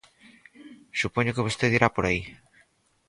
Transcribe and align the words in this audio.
Supoño 1.01 1.33
que 1.35 1.45
vostede 1.47 1.77
irá 1.79 1.89
por 1.93 2.03
aí. 2.05 2.21